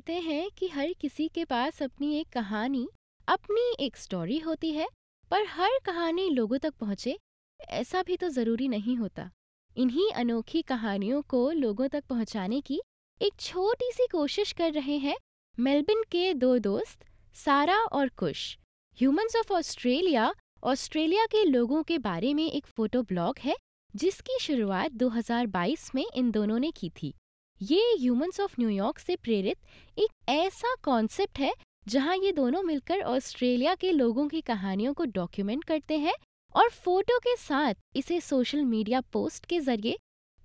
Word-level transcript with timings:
कहते 0.00 0.20
हैं 0.20 0.50
कि 0.50 0.68
हर 0.68 0.92
किसी 0.92 1.28
के 1.28 1.44
पास 1.44 1.82
अपनी 1.82 2.16
एक 2.16 2.28
कहानी, 2.28 2.88
अपनी 3.28 3.84
एक 3.84 3.96
स्टोरी 3.96 4.38
होती 4.38 4.72
है, 4.72 4.88
पर 5.30 5.44
हर 5.46 5.68
कहानी 5.86 6.30
लोगों 6.30 6.58
तक 6.58 6.74
पहुँचे, 6.74 7.18
ऐसा 7.60 8.02
भी 8.02 8.16
तो 8.16 8.28
ज़रूरी 8.28 8.68
नहीं 8.68 8.96
होता। 8.96 9.30
इन्हीं 9.76 10.10
अनोखी 10.10 10.62
कहानियों 10.62 11.22
को 11.22 11.50
लोगों 11.50 11.88
तक 11.88 12.04
पहुँचाने 12.04 12.60
की 12.60 12.80
एक 13.22 13.32
छोटी-सी 13.40 14.06
कोशिश 14.12 14.52
कर 14.52 14.72
रहे 14.72 14.96
हैं 14.96 15.16
मेलबर्न 15.60 16.02
के 16.02 16.34
दो 16.34 16.58
दोस्त, 16.58 17.04
सारा 17.34 17.78
और 17.78 18.08
Kush. 18.08 18.58
Humans 18.94 19.36
of 19.36 19.52
Australia, 19.52 20.34
Australia 20.64 21.26
के 21.26 21.44
लोगों 21.44 21.82
के 21.82 21.98
बारे 21.98 22.34
में 22.34 22.52
एक 22.52 22.66
फ़ोटो 22.66 23.02
ब्लॉग 23.02 23.34
है, 23.38 23.56
जिसकी 23.96 24.38
शुरुआत 24.40 24.92
2022 24.92 25.94
में 25.94 26.06
इन 26.14 26.30
दोनों 26.30 26.58
ने 26.58 26.70
की 26.70 26.90
थी। 26.90 27.14
ये 27.60 27.80
ह्यूमन्स 27.98 28.40
ऑफ़ 28.40 28.54
न्यूयॉर्क 28.58 28.98
से 28.98 29.14
प्रेरित 29.16 29.98
एक 29.98 30.28
ऐसा 30.28 30.74
कॉन्सेप्ट 30.82 31.38
है 31.38 31.52
जहाँ 31.88 32.16
ये 32.16 32.32
दोनों 32.32 32.62
मिलकर 32.62 33.00
ऑस्ट्रेलिया 33.00 33.74
के 33.74 33.90
लोगों 33.92 34.26
की 34.28 34.40
कहानियों 34.40 34.92
को 34.94 35.04
डॉक्यूमेंट 35.04 35.64
करते 35.64 35.98
हैं 35.98 36.14
और 36.54 36.68
फ़ोटो 36.74 37.18
के 37.18 37.36
साथ 37.36 37.74
इसे 37.96 38.20
सोशल 38.20 38.62
मीडिया 38.64 39.00
पोस्ट 39.12 39.46
के 39.46 39.60
ज़रिए 39.60 39.96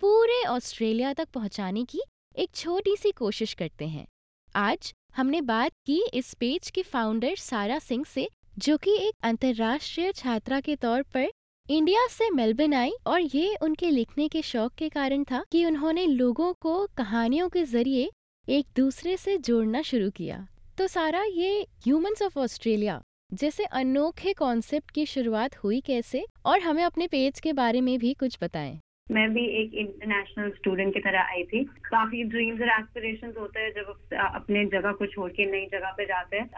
पूरे 0.02 0.42
ऑस्ट्रेलिया 0.44 1.12
तक 1.14 1.28
पहुँचाने 1.28 1.84
की 1.84 2.00
एक 2.36 2.50
छोटी 2.54 2.96
सी 2.96 3.10
कोशिश 3.12 3.54
करते 3.54 3.86
हैं। 3.86 4.06
आज 4.54 4.92
हमने 5.16 5.40
बात 5.40 5.72
की 5.86 6.02
इस 6.14 6.34
पेज 6.34 6.70
की 6.70 6.82
फाउंडर 6.82 7.36
सारा 7.36 7.78
सिंह 7.78 8.04
से, 8.04 8.28
जो 8.58 8.76
कि 8.76 8.96
एक 8.98 9.14
अंतर्राष्ट्रीय 9.22 10.12
छात्रा 10.12 10.60
के 10.60 10.76
तौर 10.76 11.02
पर 11.02 11.30
इंडिया 11.70 12.06
से 12.06 12.28
मेलबर्न 12.30 12.74
आई 12.74 12.90
और 13.06 13.20
ये 13.20 13.54
उनके 13.62 13.90
लिखने 13.90 14.26
के 14.28 14.42
शौक 14.42 14.72
के 14.72 14.88
कारण 14.88 15.24
था 15.24 15.42
कि 15.52 15.64
उन्होंने 15.64 16.06
लोगों 16.06 16.52
को 16.52 16.86
कहानियों 16.96 17.48
के 17.48 17.64
ज़रिए 17.64 18.10
एक 18.48 18.66
दूसरे 18.76 19.16
से 19.16 19.36
जोड़ना 19.38 19.82
शुरू 19.82 20.10
किया। 20.10 20.46
तो 20.78 20.86
सारा 20.86 21.22
ये 21.24 21.66
ह्यूमंस 21.84 22.22
ऑफ़ 22.22 22.38
ऑस्ट्रेलिया, 22.38 23.00
जैसे 23.32 23.64
अनोखे 23.64 24.32
कॉन्सेप्ट 24.32 24.90
की 24.90 25.06
शुरुआत 25.06 25.56
हुई 25.56 25.80
कैसे? 25.80 26.24
और 26.46 26.60
हमें 26.60 26.84
अपने 26.84 27.06
पेज 27.06 27.40
के 27.40 27.52
बारे 27.52 27.80
में 27.80 27.98
भी 27.98 28.14
कुछ 28.14 28.38
बताएँ। 28.42 28.78
मैं 29.10 29.28
भी 29.34 29.44
एक 29.60 29.74
इंटरनेशनल 29.74 30.50
स्टूडेंट 30.50 30.92
की 30.94 31.00
तरह 31.00 31.20
आई 31.22 31.42
थी। 31.44 31.62
काफ़ी 31.84 32.22
ड्रीम्स 32.30 32.60
और 32.62 32.68
एस्पिरेशन 32.68 33.32
होते 33.38 33.60
हैं 33.60 33.70
जब 33.72 34.16
अपने 34.20 34.64
जगह 34.64 34.92
को 34.92 35.06
छोड़ 35.06 35.30
के 35.32 35.44
नई 35.50 35.66
जगह 35.72 35.90
पे 35.96 36.04
जाते 36.04 36.36
हैं। 36.36 36.48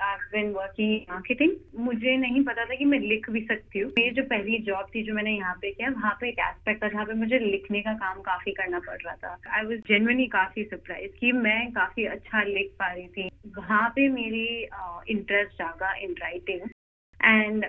मार्केटिंग 0.53 1.53
मुझे 1.81 2.17
नहीं 2.17 2.43
पता 2.45 2.65
था 2.65 2.75
कि 2.75 2.85
मैं 2.85 2.99
लिख 3.01 3.29
भी 3.31 3.41
सकती 3.41 3.79
हूँ। 3.79 3.91
मेरी 3.99 4.15
जो 4.15 4.23
पहली 4.23 4.59
जॉब 4.59 4.87
थी 4.95 5.03
जो 5.03 5.15
मैंने 5.15 5.37
यहाँ 5.37 5.55
पे 5.55 5.71
किया, 5.71 5.91
वहाँ 5.91 6.17
पे 6.21 6.29
एक 6.29 6.39
एस्पेक्ट 6.39 6.83
था 6.85 6.89
जहाँ 6.89 7.05
पे 7.05 7.15
मुझे 7.15 7.39
लिखने 7.39 7.81
का 7.81 7.93
काम 7.93 8.21
काफ़ी 8.23 8.53
करना 8.53 8.79
पड़ 8.79 8.99
रहा 9.05 9.15
था। 9.15 9.37
आई 9.57 9.65
वॉज़ 9.65 9.81
जेनवनली 9.89 10.27
काफ़ी 10.27 10.65
सरप्राइज़ 10.65 11.13
कि 11.21 11.33
मैं 11.33 11.71
काफ़ी 11.73 12.05
अच्छा 12.07 12.43
लिख 12.43 12.73
पा 12.79 12.93
रही 12.93 13.07
थी। 13.09 13.29
वहाँ 13.59 13.89
पे 13.89 14.09
मेरी 14.09 14.47
इंटरेस्ट 15.11 15.53
जागा 15.53 15.95
in 15.95 16.15
writing 16.23 16.69
and 17.21 17.65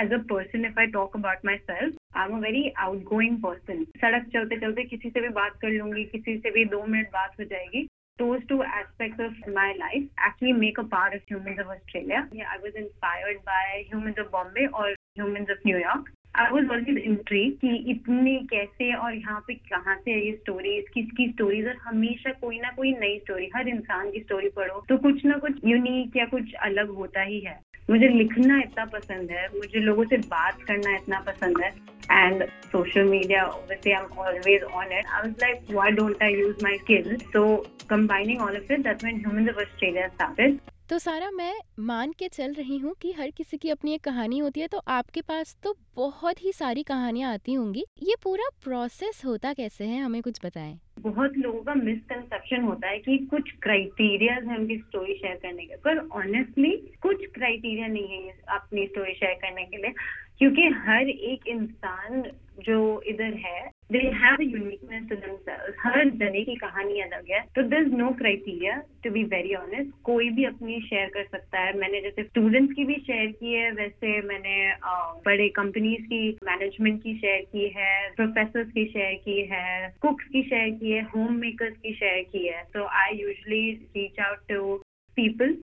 as 0.00 0.12
a 0.12 0.18
person 0.30 0.64
if 0.64 0.80
I 0.80 0.86
talk 0.86 1.16
about 1.16 1.44
my 1.44 1.56
talk 1.70 2.05
about 2.16 2.30
am 2.30 2.36
a 2.36 2.40
very 2.40 2.68
outgoing 3.04 3.36
person 3.42 3.84
सड़क 4.00 4.28
चलते 4.32 4.56
चलते 4.56 4.84
किसी 4.84 5.10
से 5.10 5.20
भी 5.20 5.28
बात 5.34 5.58
कर 5.62 5.70
लूँगी 5.70 6.04
किसी 6.04 6.36
से 6.38 6.50
भी 6.50 6.64
दो 6.64 6.84
मिनट 6.86 7.08
बात 7.12 7.40
हो 7.40 7.44
जाएगी 7.44 7.86
those 8.18 8.44
two 8.50 8.56
aspects 8.64 9.18
of 9.20 9.32
my 9.54 9.64
life 9.78 10.04
actually 10.18 10.52
make 10.52 10.78
a 10.78 10.84
part 10.84 11.14
of 11.14 11.24
Humans 11.26 11.58
of 11.58 11.68
Australia. 11.68 12.20
Yeah, 12.32 12.52
I 12.52 12.58
was 12.58 12.74
inspired 12.74 13.42
by 13.44 13.64
Humans 13.90 14.16
of 14.18 14.30
Bombay 14.30 14.68
or 14.74 14.86
Humans 15.16 15.50
of 15.50 15.66
New 15.66 15.78
York. 15.78 16.06
I 16.34 16.50
was 16.52 16.66
always 16.66 16.98
intrigue 16.98 17.52
कि 17.60 17.76
इतने 17.90 18.34
कैसे 18.50 18.92
और 18.94 19.14
यहाँ 19.14 19.40
पे 19.46 19.54
कहाँ 19.54 19.96
से 19.96 20.10
है 20.10 20.24
ये 20.26 20.32
स्टोरीज 20.32 20.88
किसकी 20.94 21.28
स्टोरीज 21.28 21.66
और 21.66 21.76
हमेशा 21.84 22.32
कोई 22.40 22.58
ना 22.60 22.70
कोई 22.76 22.92
नई 22.94 23.18
स्टोरी 23.18 23.48
हर 23.56 23.68
इंसान 23.68 24.10
की 24.10 24.20
स्टोरी 24.20 24.48
पढ़ो 24.56 24.84
तो 24.88 24.98
कुछ 24.98 25.24
ना 25.24 25.38
कुछ 25.38 25.64
यूनिक 25.64 26.16
या 26.16 26.26
कुछ 26.26 26.54
अलग 26.64 26.90
होता 26.96 27.22
ही 27.22 27.40
है 27.40 27.58
मुझे 27.90 28.08
लिखना 28.08 28.58
इतना 28.58 28.84
पसंद 28.92 29.30
है 29.30 29.46
मुझे 29.54 29.80
लोगों 29.80 30.04
से 30.04 30.16
बात 30.28 30.62
करना 30.62 30.96
इतना 30.96 31.20
पसंद 31.26 31.62
है 31.64 31.74
and 32.10 32.50
social 32.70 33.04
media 33.04 33.50
obviously 33.52 33.94
i'm 33.94 34.10
always 34.18 34.62
on 34.72 34.92
it. 34.92 35.04
I 35.14 35.26
was 35.26 35.34
like 35.40 35.62
why 35.66 35.90
don't 35.90 36.20
i 36.22 36.28
use 36.28 36.56
my 36.60 36.78
skills? 36.84 37.20
So 37.32 37.64
combining 37.88 38.40
all 38.40 38.54
of 38.54 38.70
it 38.70 38.82
that's 38.82 39.02
when 39.02 39.20
humans 39.20 39.48
of 39.48 39.58
australia 39.58 40.10
started 40.14 40.60
तो 40.90 40.98
सारा 40.98 41.30
मैं 41.30 41.54
मान 41.78 42.12
के 42.12 42.28
चल 42.28 42.52
रही 42.52 42.76
हूँ 42.78 42.94
कि 43.02 43.12
हर 43.12 43.30
किसी 43.30 43.56
की 43.56 43.70
अपनी 43.70 43.94
एक 43.94 44.02
कहानी 44.04 44.38
होती 44.38 44.60
है 44.60 44.66
तो 44.66 44.78
आपके 44.88 45.20
पास 45.20 45.56
तो 45.62 45.74
बहुत 45.96 46.44
ही 46.44 46.52
सारी 46.52 46.82
कहानियाँ 46.82 47.32
आती 47.32 47.54
होंगी। 47.54 47.84
ये 48.02 48.14
पूरा 48.22 48.48
प्रोसेस 48.64 49.22
होता 49.24 49.52
कैसे 49.52 49.84
है, 49.84 50.00
हमें 50.00 50.22
कुछ 50.22 50.40
बताएँ? 50.44 50.78
बहुत 51.00 51.32
लोगों 51.36 51.60
का 51.60 51.74
मिसकंसेप्शन 51.74 52.62
होता 52.62 52.88
है 52.88 52.98
कि 52.98 53.18
कुछ 53.18 53.50
क्राइटेरिया 53.62 54.34
है 54.34 54.58
उनकी 54.58 54.76
स्टोरी 54.76 55.14
शेयर 55.14 55.34
करने 55.34 55.64
के 55.64 55.76
पर 55.76 55.98
ऑनेस्टली 56.12 56.70
कुछ 57.02 57.24
क्राइटेरिया 57.34 57.86
नहीं 57.86 58.22
है 58.22 58.38
अपनी 58.48 58.86
स्टोरी 58.86 59.14
शेयर 59.14 59.34
करने 59.34 59.64
के 59.64 59.76
लिए। 59.76 59.92
क्योंकि 60.38 60.62
हर 60.62 61.08
एक 61.08 61.46
इंसान 61.48 62.22
जो 62.64 63.00
इधर 63.06 63.34
है 63.44 63.60
they 63.90 63.98
have 64.20 64.40
uniqueness 64.42 65.02
to 65.08 65.16
themselves 65.16 65.76
हर 65.80 66.08
जने 66.20 66.42
की 66.44 66.54
कहानी 66.56 67.00
अलग 67.00 67.30
है। 67.30 67.40
तो 67.56 67.62
there 67.62 67.80
is 67.80 67.92
no 67.96 68.08
criteria 68.18 68.76
to 69.04 69.10
be 69.10 69.22
very 69.24 69.54
honest 69.54 69.90
कोई 70.04 70.30
भी 70.30 70.44
अपनी 70.44 70.80
शेयर 70.80 71.08
कर 71.08 71.24
सकता 71.26 71.60
है। 71.60 71.76
मैंने 71.78 72.00
जैसे 72.00 72.22
स्टूडेंट्स 72.22 72.74
की 72.74 72.84
भी 72.84 72.94
शेयर 73.06 73.30
की 73.32 73.52
है, 73.52 73.70
वैसे 73.72 74.20
मैंने 74.22 74.56
बड़े 75.26 75.48
कंपनीज़ 75.58 76.02
की 76.04 76.18
मैनेजमेंट 76.44 77.02
की 77.02 77.14
शेयर 77.18 77.42
की 77.52 77.68
है 77.76 77.94
प्रोफेसर 78.16 78.64
की 78.70 78.84
शेयर 78.86 79.14
की 79.24 79.40
है 79.52 79.94
कुक्स 80.02 80.24
की 80.32 80.42
शेयर 80.42 80.70
की 80.80 80.90
है 80.92 81.02
होम 81.14 81.36
मेकर्स 81.36 81.76
की 81.76 81.92
शेयर 81.94 82.22
की 82.32 82.46
है। 82.46 82.62
तो 82.74 82.84
I 83.02 83.16
usually 83.16 83.70
reach 83.96 84.20
out 84.20 84.48
to 84.48 84.74
people 85.16 85.54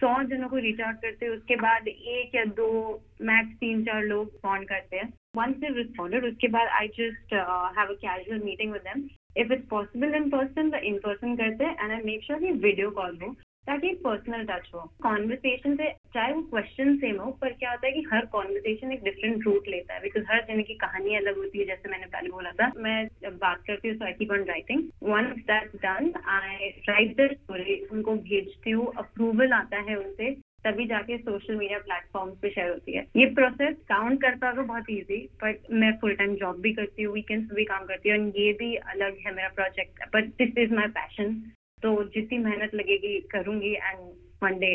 सौ 0.00 0.12
जनों 0.24 0.48
को 0.48 0.56
रीच 0.58 0.80
आउट 0.80 1.00
करते 1.02 1.26
हैं। 1.26 1.32
उसके 1.32 1.56
बाद 1.56 1.88
एक 1.88 2.34
या 2.34 2.44
दो 2.60 2.68
मैक्स 3.22 3.56
तीन 3.60 3.82
चार 3.84 4.02
लोग 4.04 4.26
रिस्पॉन्ड 4.26 4.68
करते 4.68 4.96
हैं। 4.96 5.08
वंस 5.36 5.56
दे 5.56 5.68
रिस्पॉन्डेड 5.74 6.24
उसके 6.24 6.48
बाद 6.54 6.68
I 6.78 6.88
just 6.96 7.34
have 7.78 7.88
a 7.88 7.96
casual 8.00 8.42
meeting 8.44 8.72
with 8.72 8.82
them 8.84 9.08
if 9.36 9.52
it's 9.52 9.68
possible 9.70 10.14
in 10.14 10.28
person 10.30 10.70
तो 10.70 10.78
इन 10.88 10.98
पर्सन 11.04 11.36
करते 11.36 11.64
हैं 11.64 11.76
एंड 11.82 11.92
आई 11.92 12.02
मेक 12.04 12.24
श्योर 12.24 12.40
कि 12.40 12.50
वीडियो 12.64 12.90
कॉल 12.90 13.16
हो, 13.22 13.28
ताकि 13.66 13.92
पर्सनल 14.04 14.44
टच 14.46 14.70
हो। 14.74 14.80
कॉन्वर्सेशन 15.02 15.76
से, 15.76 15.90
चाहे 16.14 16.32
वो 16.32 16.42
क्वेश्चन 16.50 16.96
सेम 16.96 17.20
हो, 17.20 17.30
पर 17.40 17.52
क्या 17.52 17.70
होता 17.70 17.86
है 17.86 17.92
कि 17.92 18.02
हर 18.12 18.26
कॉन्वर्सेशन 18.32 18.92
एक 18.92 19.02
डिफरेंट 19.04 19.46
रूट 19.46 19.68
लेता 19.68 19.94
है 19.94 20.00
बिकॉज़ 20.02 20.24
हर 20.30 20.44
जन 20.48 20.62
की 20.62 20.74
कहानी 20.74 21.16
अलग 21.16 21.36
होती 21.38 21.58
है, 21.58 21.64
जैसे 21.66 21.90
मैंने 21.90 22.06
पहले 22.06 22.30
बोला 22.30 22.50
था। 22.60 22.70
मैं 22.78 23.08
बात 23.38 23.62
करती 23.66 23.88
हूँ 23.88 24.06
I 24.06 24.28
on 24.30 24.44
writing 24.48 24.82
once 25.04 25.36
that 25.50 25.76
done 25.82 26.12
I 26.28 26.68
write 26.88 27.16
the 27.20 27.32
story 27.34 27.80
उनको 27.92 28.14
भेजती 28.28 28.70
हूँ। 28.70 28.92
अप्रूवल 28.98 29.52
आता 29.54 29.80
है 29.90 29.96
उनसे 29.96 30.36
तभी 30.64 30.86
जाके 30.86 31.16
सोशल 31.18 31.56
मीडिया 31.56 31.78
प्लेटफॉर्म 31.78 32.30
पे 32.42 32.50
शेयर 32.50 32.70
होती 32.70 32.92
है। 32.92 33.06
ये 33.16 33.26
प्रोसेस 33.34 33.76
काउंट 33.88 34.20
करता 34.22 34.52
तो 34.52 34.62
बहुत 34.62 34.90
इजी 34.90 35.18
बट 35.42 35.70
मैं 35.72 35.92
फुल 36.00 36.14
टाइम 36.14 36.34
जॉब 36.36 36.60
भी 36.60 36.72
करती 36.72 37.02
हूँ 37.02 37.14
वीकेंड्स 37.14 37.54
भी 37.54 37.64
काम 37.64 37.86
करती 37.86 38.10
हूँ 38.10 38.28
ये 38.28 38.52
भी 38.52 38.74
अलग 38.94 39.16
है 39.26 39.34
मेरा 39.34 39.48
project 39.54 40.04
but 40.14 40.28
this 40.38 40.58
is 40.58 40.74
my 40.74 40.88
passion 40.88 41.34
तो 41.82 42.02
जितनी 42.04 42.38
मेहनत 42.38 42.74
लगेगी, 42.74 43.18
करूँगी 43.30 43.72
and 43.74 43.98
one 44.42 44.58
day 44.58 44.72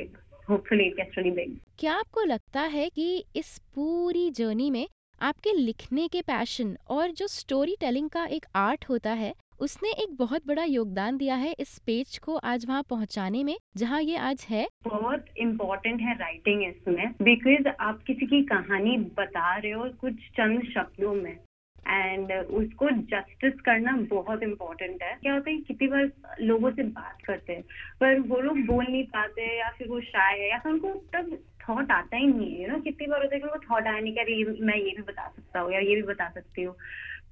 hopefully 0.50 0.84
it 0.84 1.20
big 1.36 1.58
क्या 1.80 1.94
आपको 1.94 2.24
लगता 2.24 2.62
है 2.62 2.90
कि 2.90 3.26
इस 3.36 3.58
पूरी 3.76 4.30
जर्नी 4.32 4.70
में 4.72 4.88
आपके 5.22 5.54
लिखने 5.54 6.08
के 6.08 6.22
पैशन 6.22 6.76
और 6.90 7.12
जो 7.12 7.28
स्टोरी 7.28 7.76
टेलिंग 7.80 8.10
का 8.10 8.26
एक 8.26 8.46
आर्ट 8.56 8.86
होता 8.90 9.14
है 9.14 9.34
उसने 9.60 9.90
एक 9.94 10.16
बहुत 10.18 10.48
बड़ा 10.48 10.64
योगदान 10.64 11.18
दिया 11.18 11.36
है 11.36 11.54
इस 11.60 11.78
पेज 11.80 12.18
को 12.18 12.36
आज 12.46 12.66
वहाँ 12.66 12.84
पहुँचाने 12.84 13.44
में, 13.44 13.56
जहाँ 13.78 14.02
ये 14.02 14.18
आज 14.20 14.46
है। 14.50 14.68
बहुत 14.84 15.26
इम्पोर्टेंट 15.38 16.02
है 16.02 16.14
राइटिंग 16.18 16.64
इसमें 16.64 17.12
बिकॉज़ 17.22 17.68
आप 17.70 18.02
किसी 18.08 18.26
की 18.26 18.42
कहानी 18.46 18.98
बता 19.18 19.56
रहे 19.58 19.72
हो 19.72 19.90
कुछ 20.02 20.14
चंद 20.38 20.64
शब्दों 20.74 21.14
में। 21.14 21.38
एंड 21.86 22.32
उसको 22.32 22.90
जस्टिस 23.10 23.60
करना 23.62 23.92
बहुत 24.12 24.44
इम्पोर्टेंट 24.44 25.04
है। 25.04 25.14
क्या 25.22 25.34
होता 25.34 25.50
है 25.50 25.58
कितनी 25.58 25.88
बार 25.88 26.12
लोगों 26.42 26.72
से 26.72 26.84
बात 26.84 27.22
करते 27.26 27.54
हैं, 27.54 27.62
पर 28.00 28.20
वो 28.20 28.40
लोग 28.42 28.60
बोल 28.66 28.86
नहीं 28.86 29.04
पाते 29.08 29.46
या 29.60 29.70
फिर 29.78 29.88
वो 29.88 30.00
शाय 30.02 30.40
है, 30.40 30.50
या 30.50 30.58
फिर 30.58 30.72
उनको 30.72 30.94
तब 31.14 31.38
थॉट 31.64 31.92
आता 31.92 32.18
ही 32.18 32.28
नहीं 32.28 32.52
है 32.52 32.62
यू 32.62 32.68
नो 32.68 32.80
कितनी 32.82 33.08
बार 33.08 33.22
होता 33.22 33.36
है 33.36 33.42
कि 33.42 33.48
उनको 33.48 33.60
थॉट 33.70 33.88
आया 33.88 34.00
नहीं 34.00 34.14
कि 34.16 34.62
मैं 34.62 34.76
ये 34.76 34.92
भी 34.98 35.04
बता 35.04 35.28
सकता 35.28 35.60
हूँ 35.60 35.72
या 35.74 35.80
ये 35.80 35.96
भी 35.96 36.02
बता 36.04 36.30
सकती 36.30 36.64
हूँ। 36.64 36.76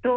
तो 0.03 0.15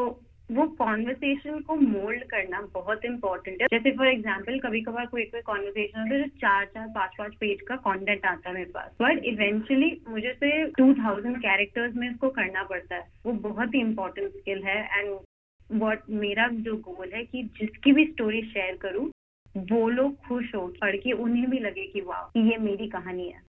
वो 0.51 0.67
कॉन्वर्सेशन 0.79 1.61
को 1.61 1.75
मोल्ड 1.77 2.25
करना 2.25 2.61
बहुत 2.75 3.05
इंपॉर्टेंट 3.05 3.63
है। 3.63 3.67
जैसे 3.69 3.91
फॉर 3.97 4.09
एग्ज़ाम्पल 4.09 4.59
कभी 4.59 4.81
कभार 4.81 5.07
कोई 5.07 5.25
कोई 5.25 5.41
कॉन्वर्सेशन 5.43 6.01
होता 6.01 6.15
है 6.15 6.23
जो 6.23 6.29
चार 6.41 6.65
चार 6.67 6.87
पाँच 6.95 7.15
पाँच 7.19 7.35
पेज 7.37 7.61
का 7.69 7.77
कंटेंट 7.87 8.27
आता 8.27 8.49
है 8.49 8.55
मेरे 8.55 8.71
पास। 8.71 8.91
बट 9.03 9.25
इवेंचुअली 9.27 9.91
मुझे 10.09 10.33
से 10.35 10.51
टू 10.73 10.93
थाउज़ेंड 10.95 11.37
कैरेक्टर्स 11.39 11.95
में 11.97 12.09
इसको 12.11 12.31
करना 12.31 12.63
पड़ता 12.65 12.95
है। 12.95 13.09
वो 13.27 13.33
बहुत 13.49 13.75
ही 13.75 13.81
इंपॉर्टेंट 13.81 14.31
स्किल 14.33 14.63
है 14.65 14.79
एंड 14.99 15.19
वॉट 15.73 16.03
मेरा 16.17 16.47
जो 16.61 16.77
गोल 16.83 17.11
है 17.15 17.25
कि 17.25 17.43
जिसकी 17.59 17.93
भी 17.93 18.05
स्टोरी 18.07 18.43
शेयर 18.45 18.77
करूँ, 18.77 19.11
वो 19.55 19.89
लोग 19.89 20.17
खुश 20.29 20.55
हो 20.55 20.67
पढ़ 20.81 20.97
के 20.97 21.13
उन्हें 21.15 21.49
भी 21.51 21.59
लगे 21.59 21.87
कि 21.87 22.01
वाह 22.03 22.39
ये 22.41 22.57
मेरी 22.61 22.89
कहानी 22.89 23.29
है। 23.29 23.45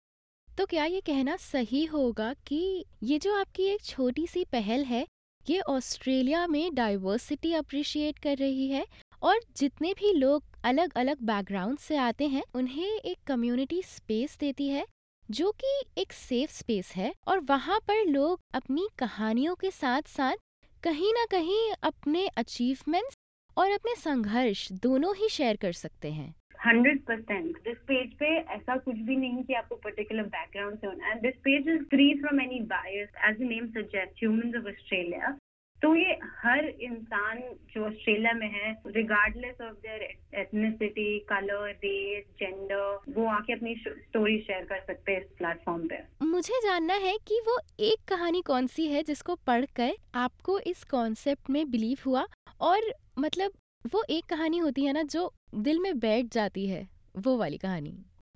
तो 0.47 0.65
क्या 0.65 0.85
ये 0.85 0.99
कहना 1.01 1.35
सही 1.41 1.83
होगा 1.85 2.33
कि 2.47 2.85
ये 3.03 3.17
जो 3.19 3.33
आपकी 3.35 3.63
एक 3.65 3.81
छोटी 3.83 4.27
सी 4.27 4.43
पहल 4.51 4.83
है 4.83 5.05
ये 5.49 5.59
ऑस्ट्रेलिया 5.59 6.45
में 6.47 6.73
डाइवर्सिटी 6.75 7.53
अप्रिशिएट 7.53 8.19
कर 8.19 8.37
रही 8.37 8.67
है 8.67 8.85
और 9.21 9.39
जितने 9.57 9.93
भी 9.93 10.13
लोग 10.13 10.43
अलग 10.63 10.93
अलग 10.95 11.21
बैकग्राउंड 11.21 11.77
से 11.77 11.95
आते 11.97 12.27
हैं, 12.27 12.43
उन्हें 12.55 12.85
एक 12.85 13.17
कम्युनिटी 13.27 13.81
स्पेस 13.83 14.37
देती 14.39 14.67
है, 14.67 14.85
जो 15.29 15.51
कि 15.51 16.01
एक 16.01 16.13
सेफ़ 16.13 16.51
स्पेस 16.51 16.91
है 16.95 17.13
और 17.27 17.39
वहाँ 17.39 17.79
पर 17.79 18.05
लोग 18.05 18.39
अपनी 18.53 18.87
कहानियों 18.99 19.55
के 19.55 19.71
साथ 19.71 20.01
साथ 20.07 20.35
कहीं 20.83 21.13
ना 21.13 21.25
कहीं 21.25 21.71
अपने 21.83 22.27
अचीवमेंट्स 22.27 23.15
और 23.57 23.71
अपने 23.71 23.95
संघर्ष 23.95 24.71
दोनों 24.71 25.15
ही 25.15 25.29
शेयर 25.29 25.55
कर 25.55 25.71
सकते 25.71 26.11
हैं। 26.11 26.33
हंड्रेड 26.59 27.01
परसेंट 27.05 27.57
दिस 27.63 27.77
पेज 27.87 28.13
पे 28.19 28.25
ऐसा 28.55 28.75
कुछ 28.79 28.95
भी 29.07 29.15
नहीं 29.15 29.43
कि 29.43 29.53
आपको 29.53 29.75
पर्टिकुलर 29.83 30.23
बैकग्राउंड 30.35 30.77
से 30.79 30.87
होना 30.87 31.07
है। 31.07 31.19
This 31.21 31.35
page 31.43 31.67
is 31.69 31.83
free 31.89 32.13
from 32.19 32.41
any 32.41 32.59
bias 32.69 33.09
as 33.29 33.41
a 33.41 33.45
name 33.45 33.67
suggest 33.71 34.19
humans 34.19 34.55
of 34.55 34.67
Australia 34.67 35.37
तो 35.81 35.95
ये 35.95 36.11
हर 36.41 36.65
इंसान 36.65 37.39
जो 37.73 37.85
ऑस्ट्रेलिया 37.85 38.33
में 38.33 38.47
है 38.49 38.71
regardless 38.87 39.61
of 39.61 39.73
their 39.77 40.01
ethnicity 40.41 41.17
colour 41.29 41.69
race 41.83 42.25
gender 42.39 43.11
वो 43.15 43.25
आके 43.29 43.53
अपनी 43.53 43.75
स्टोरी 43.77 44.39
शेयर 44.41 44.63
कर 44.65 44.79
सकते 44.87 45.11
हैं 45.11 45.21
इस 45.21 45.27
प्लेटफॉर्म 45.37 45.87
पे। 45.87 45.99
मुझे 46.25 46.59
जानना 46.63 46.93
है 47.07 47.17
कि 47.27 47.41
वो 47.47 47.59
एक 47.79 48.07
कहानी 48.09 48.41
कौन 48.41 48.67
सी 48.67 48.87
है 48.87 49.03
जिसको 49.03 49.35
पढ़कर 49.47 49.93
आपको 50.15 50.59
इस 50.59 50.83
कॉन्सेप्ट 50.83 51.49
में 51.49 51.69
बिलीव 51.71 51.97
हुआ? 52.05 52.25
और 52.61 52.93
मतलब 53.19 53.51
वो 53.85 54.03
एक 54.09 54.25
कहानी 54.25 54.57
होती 54.57 54.85
है 54.85 54.93
ना 54.93 55.03
जो 55.03 55.31
दिल 55.55 55.79
में 55.79 55.99
बैठ 55.99 56.33
जाती 56.33 56.67
है 56.67 56.87
वो 57.17 57.37
वाली 57.37 57.57
कहानी। 57.57 57.91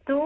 तो 0.08 0.18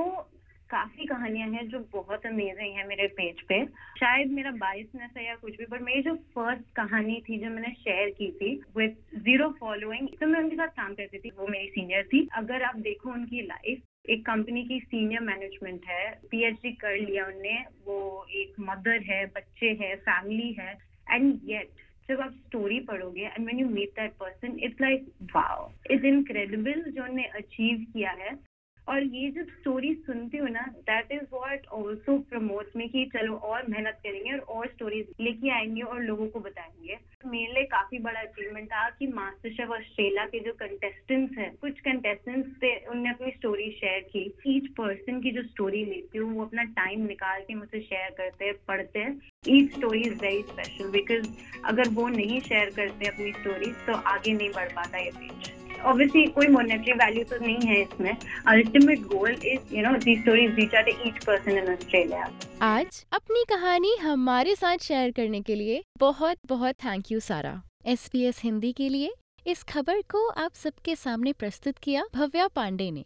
काफ़ी 0.70 1.06
कहानियाँ 1.06 1.48
हैं 1.50 1.68
जो 1.70 1.80
बहुत 1.94 2.26
अमेजिंग 2.26 2.76
है 2.78 2.88
मेरे 2.88 3.08
पेज 3.08 3.42
पे। 3.42 3.66
शायद 4.00 4.32
मेरा 4.32 4.52
बाइसनेस 4.52 5.10
है 5.18 5.26
या 5.26 5.36
कुछ 5.36 5.56
भी 5.58 5.66
पर 5.66 5.80
मेरी 5.80 6.02
जो 6.02 6.16
फ़र्स्ट 6.36 6.64
कहानी 6.76 7.20
थी 7.30 7.40
जो 7.40 7.50
मैंने 7.50 7.74
शेयर 7.74 8.10
की 8.10 8.32
थी 8.32 8.54
विद 8.78 8.96
ज़ीरो 9.18 9.50
फॉलोइंग 9.60 10.08
तो 10.20 10.28
मैं 10.28 10.40
उनके 10.40 10.56
साथ 10.56 10.68
काम 10.68 10.94
करती 10.94 11.20
थी, 11.20 11.30
वो 11.30 11.48
मेरी 11.48 11.68
सीनियर 11.70 12.04
थी। 12.04 12.28
अगर 12.34 12.64
आप 12.64 12.76
देखो 12.80 13.12
उनकी 13.12 13.42
लाइफ 13.42 14.10
एक 14.10 14.26
कंपनी 14.26 14.64
की 14.64 14.80
सीनियर 14.80 15.22
मैनेजमेंट 15.22 15.86
है 15.88 16.12
पीएचडी 16.32 16.72
कर 16.74 16.98
लिया 16.98 17.26
उनने, 17.26 17.58
वो 17.86 18.26
एक 18.32 18.56
मदर 18.60 19.02
है, 19.04 19.26
बच्चे 19.26 19.78
है 19.82 19.96
फैमिली 19.98 20.52
है 20.60 20.78
एंड 21.12 21.40
येट 21.44 21.70
जब 22.12 22.22
आप 22.22 22.32
स्टोरी 22.32 22.80
पढ़ोगे 22.80 23.26
and 23.26 23.46
when 23.46 23.60
you 23.60 23.68
meet 23.70 23.90
that 23.90 24.12
person 24.20 24.60
it's 24.60 24.82
like 24.82 25.12
wow 25.36 25.72
it's 25.92 26.06
incredible 26.06 26.82
जो 26.82 27.02
उन्होंने 27.02 27.26
अचीव 27.36 27.86
किया 27.94 28.12
है। 28.12 28.40
और 28.88 29.04
ये 29.04 29.30
जब 29.32 29.48
स्टोरी 29.48 29.94
सुनती 29.96 30.38
हूँ 30.38 30.50
ना 30.50 30.62
that 30.90 31.12
is 31.12 31.22
what 31.32 31.66
also 31.72 32.18
promote 32.20 32.70
में 32.76 32.88
कि 32.90 33.06
चलो 33.06 33.36
और 33.50 33.68
मेहनत 33.68 34.00
करेंगे 34.04 34.32
और 34.32 34.40
और 34.56 34.68
स्टोरीज 34.68 35.08
लेके 35.22 35.50
आएँगे 35.50 35.82
और 35.82 36.02
लोगों 36.02 36.28
को 36.28 36.40
बताएँगे। 36.40 36.98
मेरे 37.26 37.54
लिए 37.54 37.64
काफ़ी 37.64 38.00
बड़ा 38.00 38.20
अचीवमेंट 38.20 38.68
था 38.68 38.90
कि 38.90 39.08
मास्टर 39.08 39.54
शेफ 39.54 39.70
ऑस्ट्रेलिया 39.70 40.26
के 40.26 40.40
जो 40.40 40.54
कंटेस्टेंट्स 40.54 41.38
हैं, 41.38 41.56
कुछ 41.56 41.80
कंटेस्टेंट्स 41.80 42.50
थे, 42.58 42.76
उनने 42.86 43.10
अपनी 43.10 43.32
स्टोरी 43.32 43.72
शेयर 43.72 44.00
की। 44.00 44.34
ईच 44.48 44.68
पर्सन 44.68 45.22
की 45.22 45.32
जो 45.32 45.44
स्टोरी 45.44 45.86
लेती 45.86 46.18
हूँ, 46.18 46.34
वो 46.34 46.46
अपना 46.46 46.64
टाइम 46.64 47.06
निकाल 47.06 47.42
के 47.42 47.54
मुझसे 47.54 47.80
शेयर 47.82 48.10
करते 48.10 48.46
हैं 48.46 48.54
पढ़ते। 48.68 49.00
हैं 49.00 49.20
each 49.50 49.72
story 49.76 50.00
is 50.00 50.14
very 50.22 50.42
special 50.42 50.90
because 50.92 51.28
अगर 51.66 51.90
वो 51.90 52.08
नहीं 52.08 52.40
शेयर 52.42 52.70
करते 52.76 53.06
अपनी 53.06 53.32
स्टोरी 53.32 53.72
तो 53.86 53.94
आगे 54.10 54.34
नहीं 54.34 54.50
बढ़ 54.50 54.68
पाता 54.74 54.98
ये 54.98 55.12
पेज 55.12 55.80
ऑब्वियसली 55.82 56.26
कोई 56.36 56.48
मोनेटरी 56.48 56.94
वैल्यू 56.94 57.24
तो 57.24 57.38
नहीं 57.46 57.68
है 57.68 57.80
इसमें. 57.82 58.18
Ultimate 58.48 59.00
goal 59.14 59.32
is 59.32 59.74
you 59.76 59.82
know 59.82 59.96
the 59.98 60.16
stories 60.18 60.54
reach 60.56 60.76
out 60.76 60.90
each 61.08 61.26
person 61.26 61.58
in 61.58 61.74
Australia 61.74 62.30
आज 62.62 63.04
अपनी 63.14 63.44
कहानी 63.50 63.96
हमारे 64.02 64.56
साथ 64.56 64.78
शेयर 64.82 65.12
करने 65.12 65.42
के 65.42 65.56
लिए 65.56 65.84
बहुत 66.00 66.38
बहुत 66.48 66.76
thank 66.86 67.12
you 67.12 67.20
Sara 67.20 67.62
S 67.86 68.10
Hindi 68.44 68.72
के 68.74 68.90
लिए 68.90 69.12
इस 69.48 69.64
खबर 69.64 70.02
को 70.12 70.28
आप 70.30 70.54
सबके 70.54 70.96
सामने 70.96 71.34
प्रस्तुत 71.34 71.78
किया 71.78 72.04
भव्या 72.16 72.48
पांडे 72.48 72.92
ने। 72.92 73.04